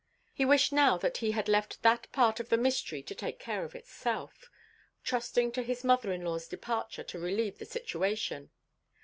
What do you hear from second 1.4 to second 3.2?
left that part of the mystery to